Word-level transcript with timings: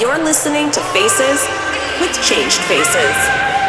You're 0.00 0.24
listening 0.24 0.70
to 0.70 0.80
Faces 0.94 1.46
with 2.00 2.10
Changed 2.22 2.56
Faces. 2.62 3.59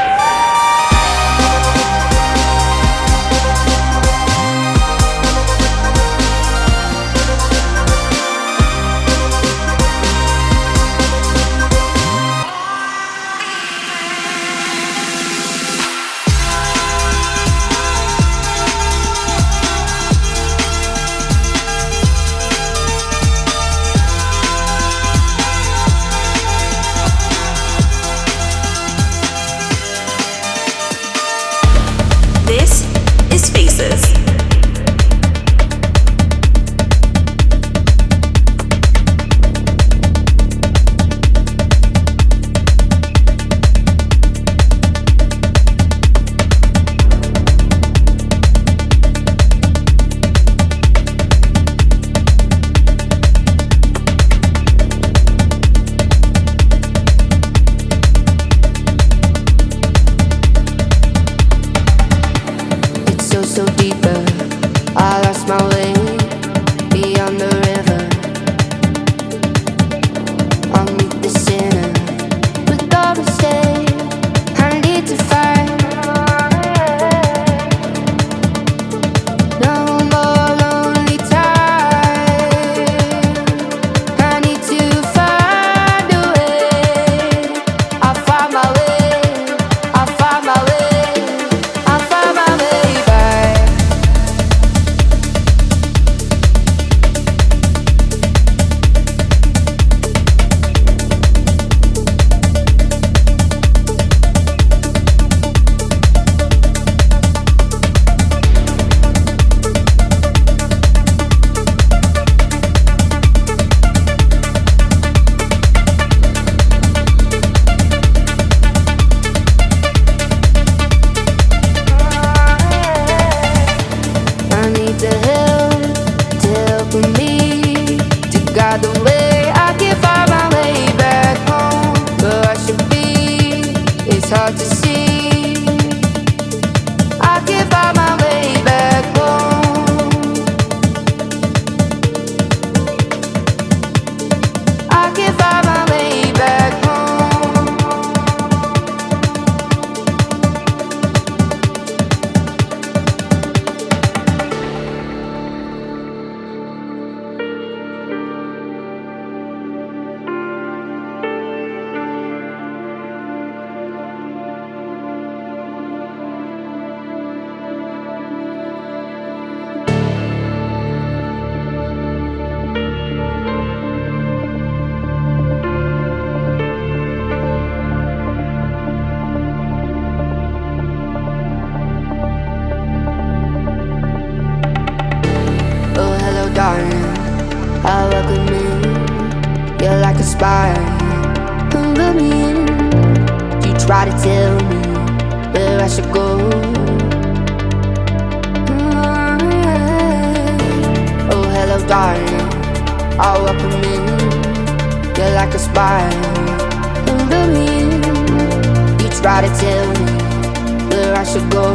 I 211.21 211.23
should 211.23 211.51
go. 211.51 211.71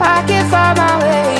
I 0.00 0.24
can't 0.26 0.50
find 0.50 0.76
my 0.76 0.98
way. 0.98 1.31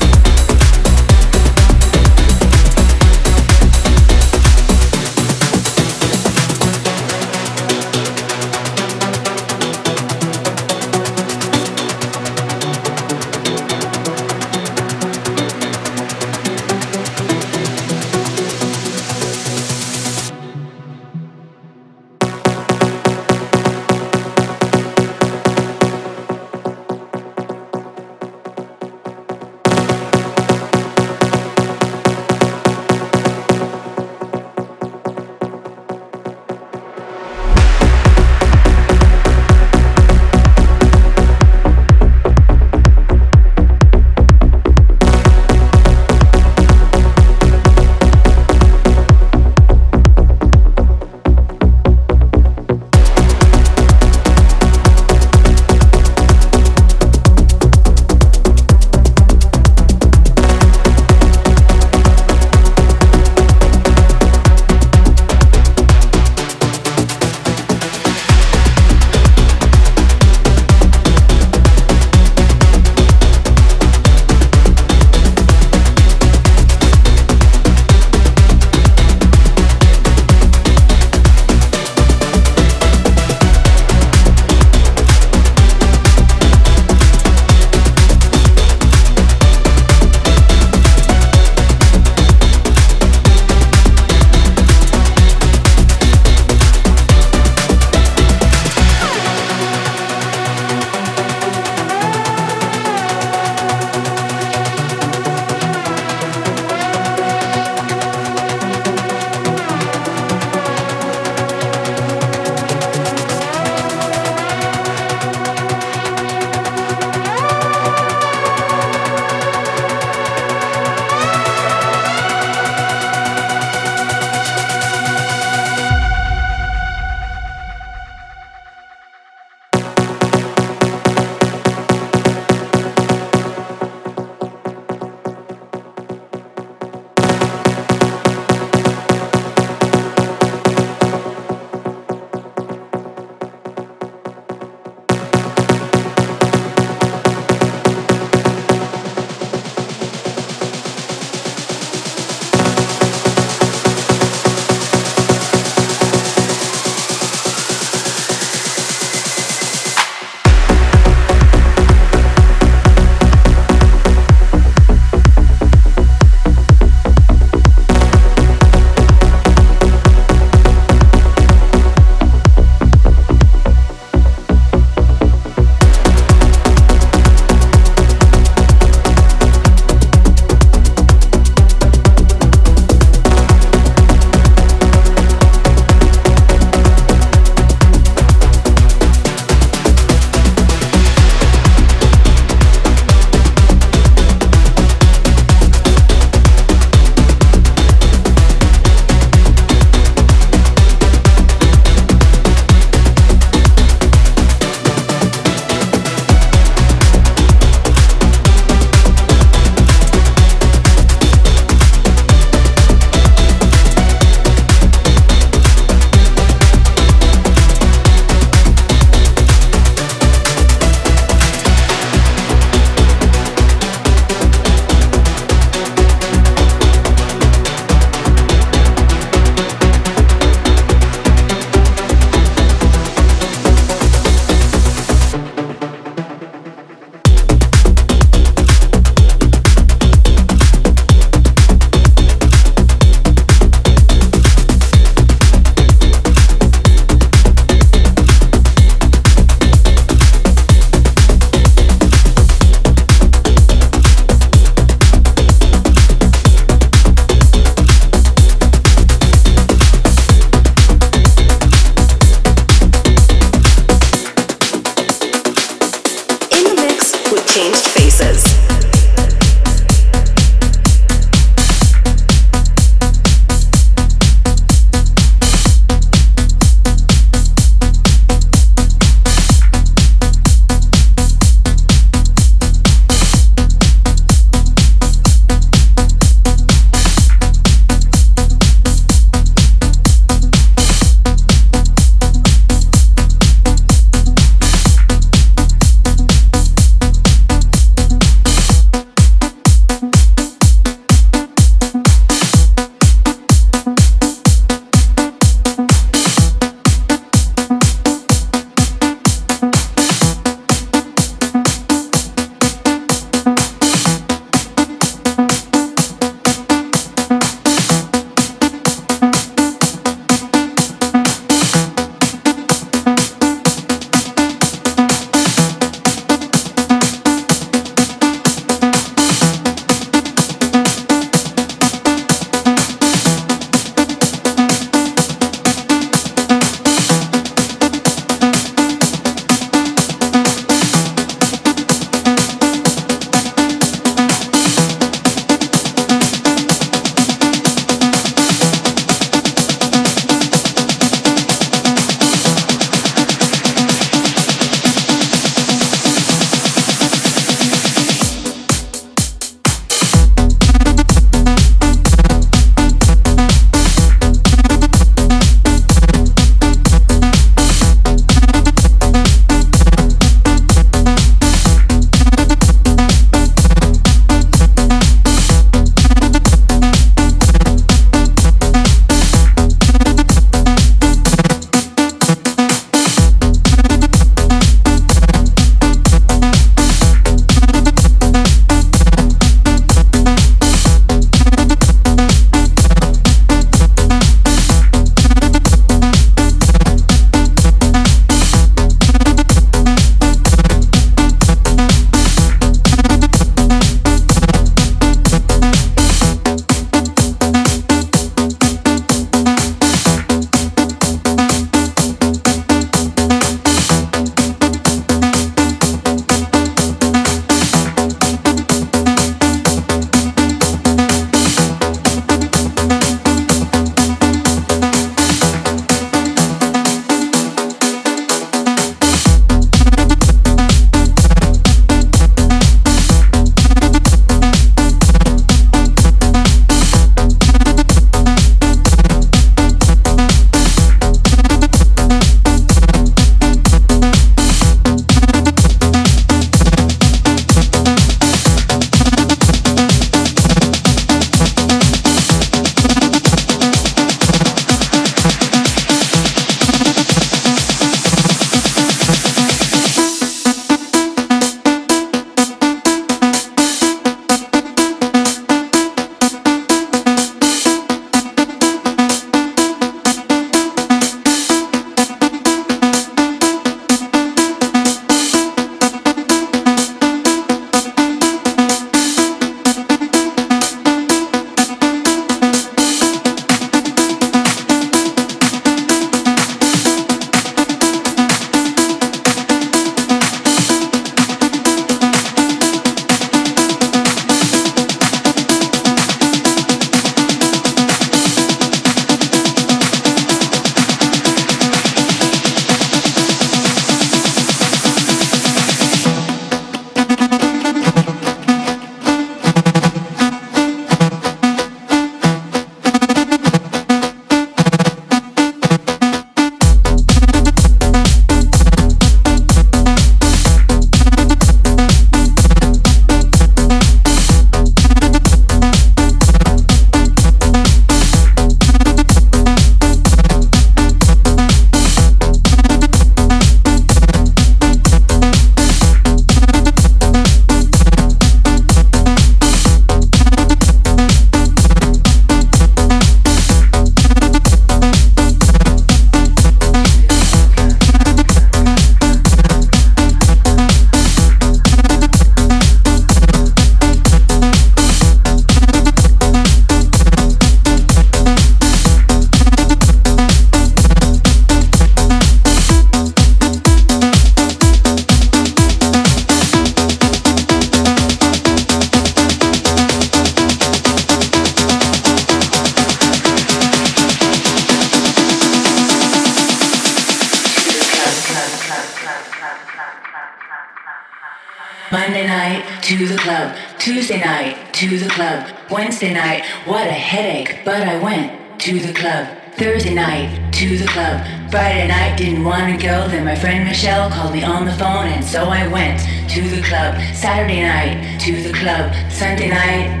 But 587.63 587.81
I 587.87 588.01
went 588.01 588.59
to 588.61 588.79
the 588.79 588.93
club. 588.93 589.27
Thursday 589.53 589.93
night 589.93 590.53
to 590.53 590.77
the 590.77 590.87
club, 590.87 591.25
Friday 591.51 591.87
night 591.87 592.17
didn't 592.17 592.43
want 592.43 592.71
to 592.71 592.81
go, 592.81 593.07
then 593.09 593.25
my 593.25 593.35
friend 593.35 593.65
Michelle 593.65 594.09
called 594.09 594.33
me 594.33 594.43
on 594.43 594.65
the 594.65 594.71
phone 594.73 595.07
and 595.07 595.23
so 595.23 595.43
I 595.43 595.67
went 595.67 595.99
to 596.29 596.41
the 596.41 596.61
club. 596.61 596.95
Saturday 597.13 597.61
night 597.61 598.19
to 598.21 598.41
the 598.41 598.53
club, 598.53 598.93
Sunday 599.11 599.49
night 599.49 600.00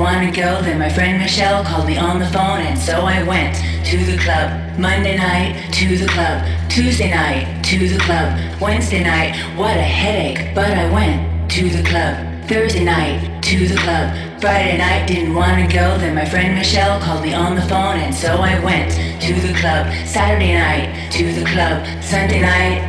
want 0.00 0.34
to 0.34 0.40
go, 0.40 0.62
then 0.62 0.78
my 0.78 0.88
friend 0.88 1.18
Michelle 1.18 1.62
called 1.62 1.86
me 1.86 1.98
on 1.98 2.18
the 2.18 2.26
phone, 2.26 2.60
and 2.60 2.78
so 2.78 3.02
I 3.02 3.22
went 3.22 3.54
to 3.84 3.98
the 3.98 4.16
club. 4.16 4.78
Monday 4.78 5.16
night 5.16 5.70
to 5.74 5.98
the 5.98 6.06
club, 6.06 6.42
Tuesday 6.70 7.10
night 7.10 7.62
to 7.64 7.86
the 7.86 7.98
club, 7.98 8.40
Wednesday 8.60 9.04
night, 9.04 9.36
what 9.58 9.76
a 9.76 9.82
headache, 9.82 10.54
but 10.54 10.70
I 10.70 10.90
went 10.90 11.50
to 11.50 11.68
the 11.68 11.82
club. 11.82 12.16
Thursday 12.48 12.82
night 12.82 13.42
to 13.42 13.68
the 13.68 13.76
club, 13.76 14.16
Friday 14.40 14.78
night 14.78 15.06
didn't 15.06 15.34
want 15.34 15.60
to 15.60 15.72
go, 15.72 15.98
then 15.98 16.14
my 16.14 16.24
friend 16.24 16.54
Michelle 16.54 16.98
called 17.00 17.22
me 17.22 17.34
on 17.34 17.54
the 17.54 17.62
phone, 17.62 17.98
and 18.00 18.14
so 18.14 18.36
I 18.36 18.58
went 18.64 18.90
to 19.20 19.34
the 19.34 19.52
club. 19.52 19.84
Saturday 20.06 20.54
night 20.54 21.12
to 21.12 21.30
the 21.34 21.44
club, 21.44 21.84
Sunday 22.02 22.40
night 22.40 22.80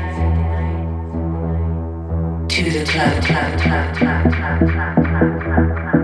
to 2.48 2.64
the 2.72 2.86
club, 2.86 3.22
club, 3.26 3.60
club, 3.60 3.98
club, 3.98 4.32
club, 4.32 4.72
club, 4.72 5.04
club, 5.04 5.92
club. 5.92 6.01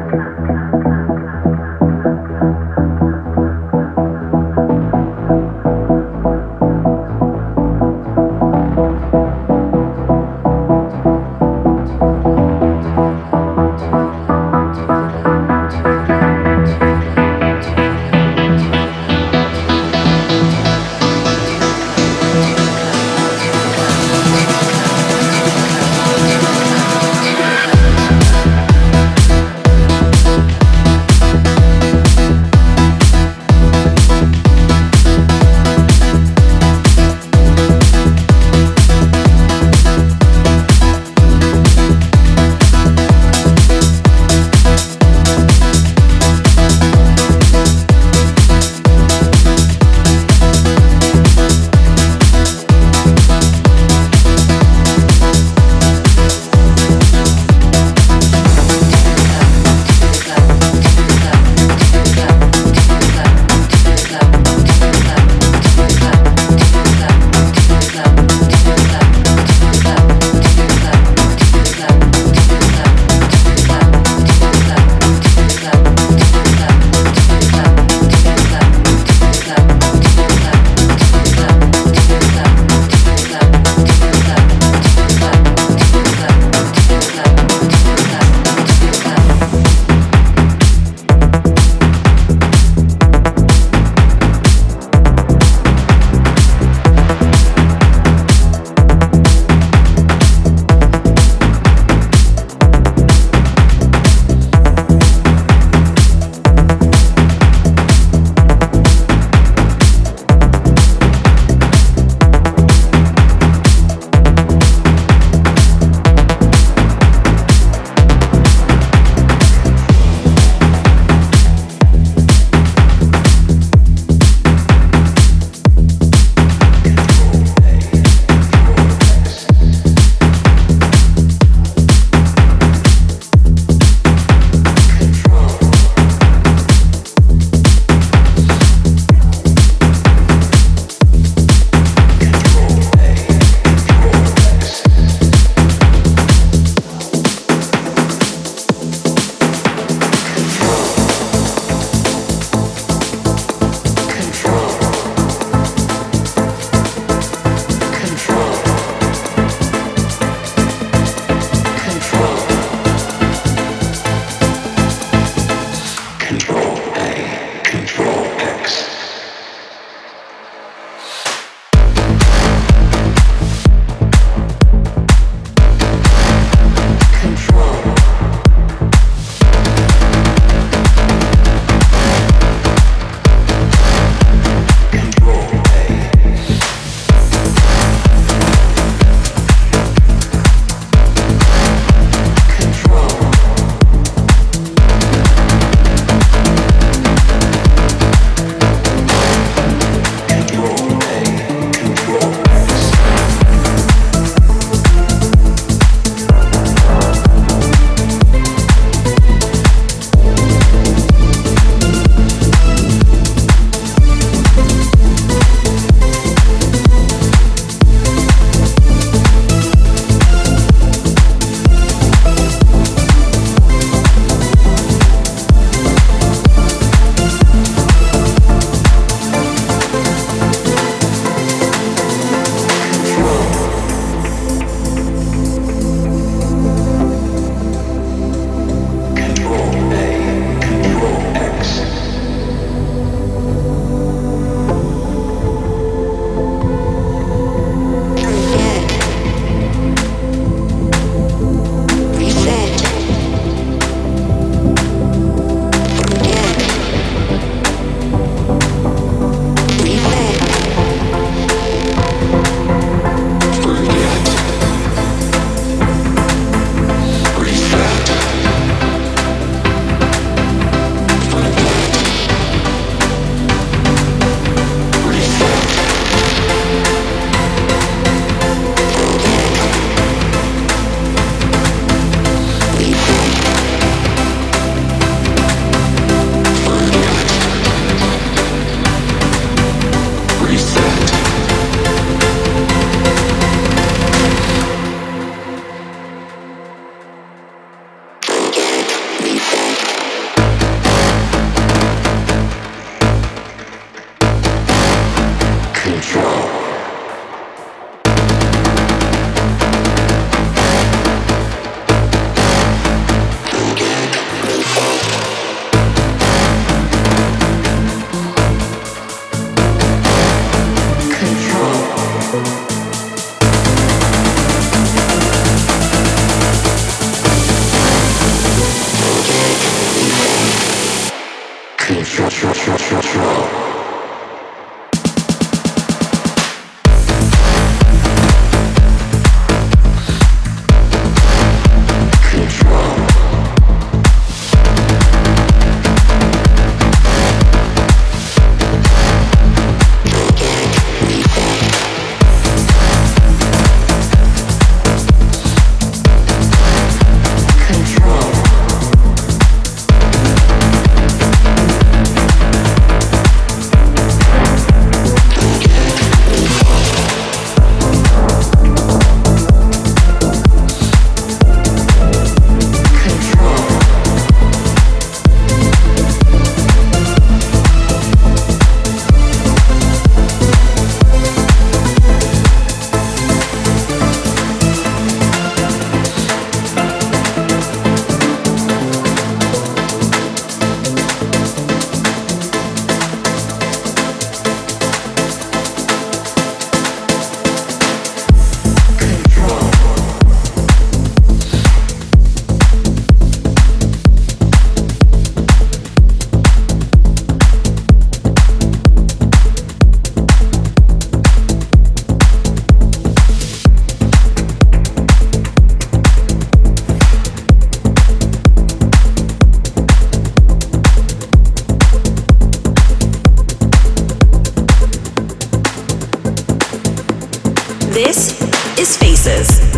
This 427.97 428.39
is 428.77 428.95
Faces. 428.95 429.76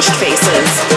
ChangedFaces. 0.00 0.93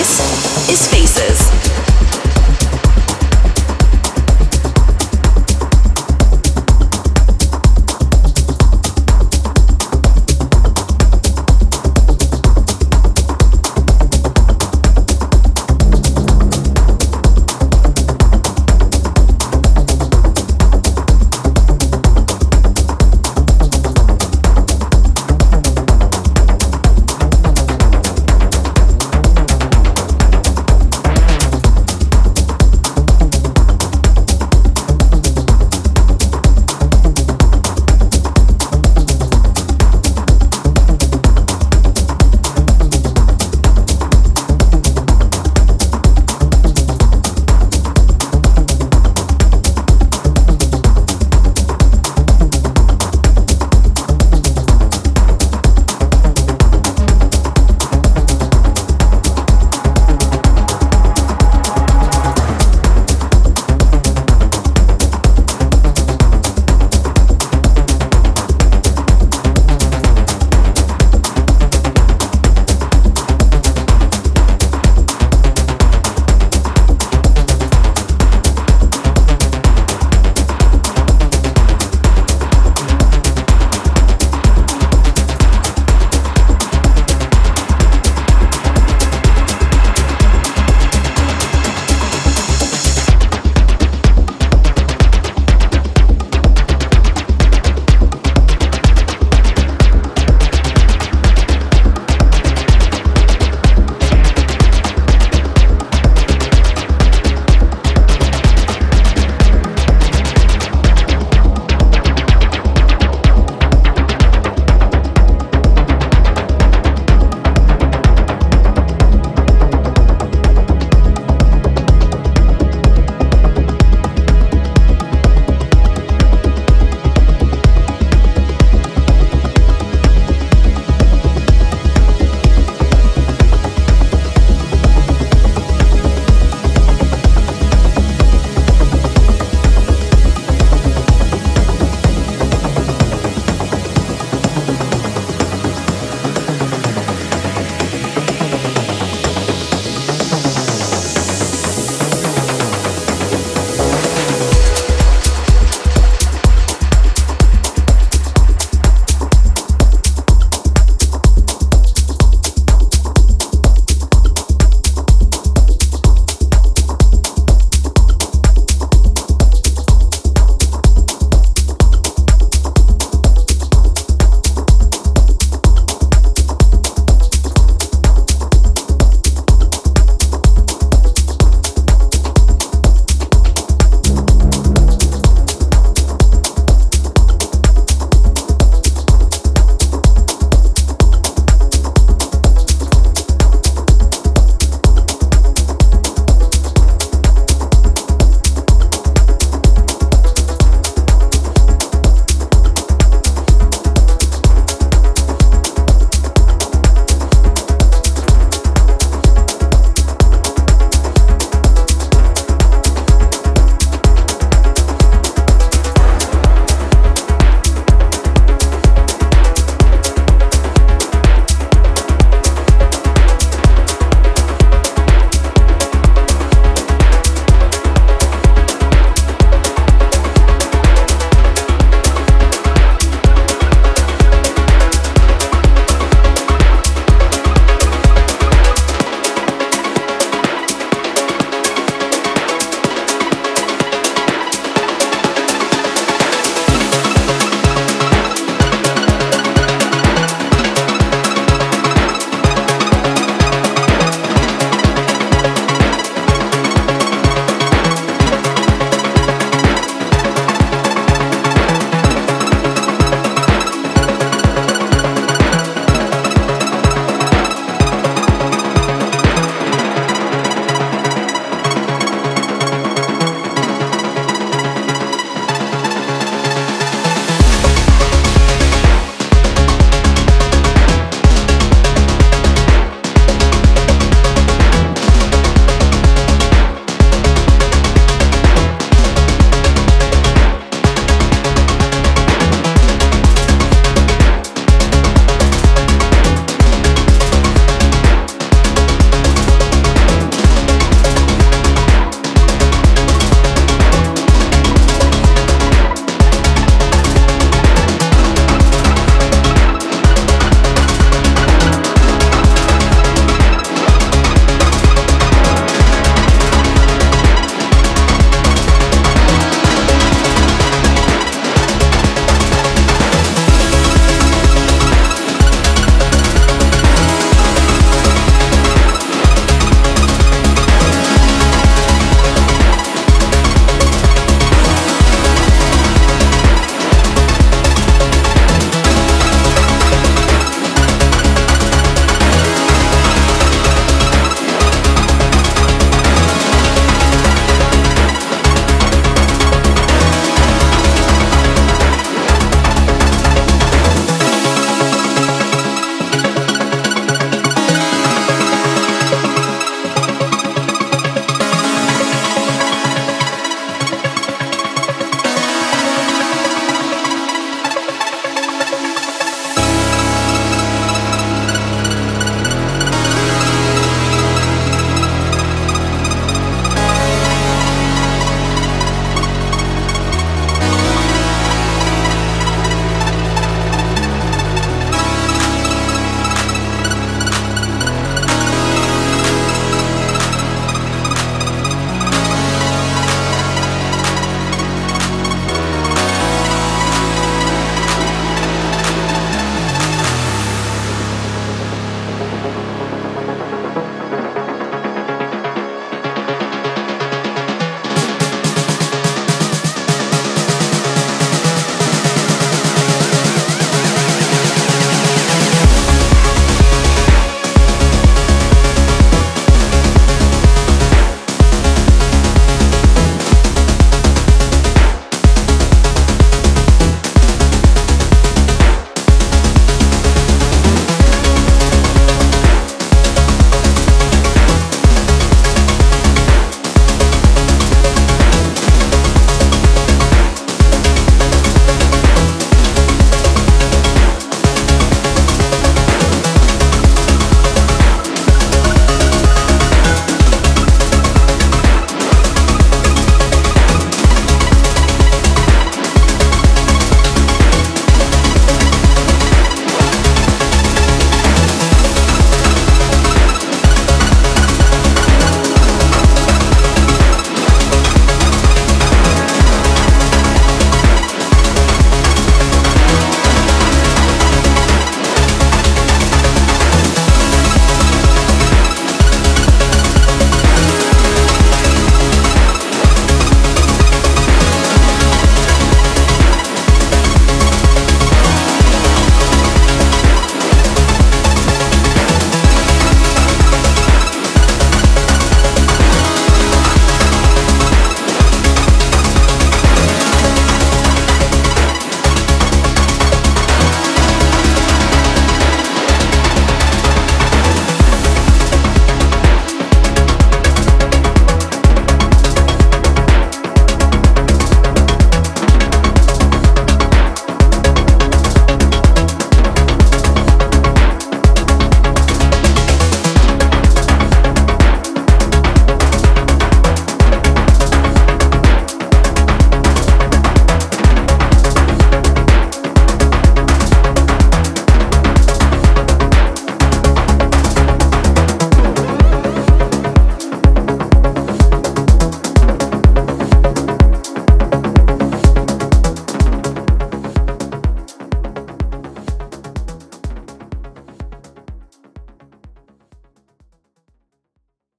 This 0.00 0.70
is 0.70 0.88
Faces. 0.88 1.59